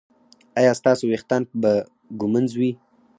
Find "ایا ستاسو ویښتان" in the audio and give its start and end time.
0.59-1.41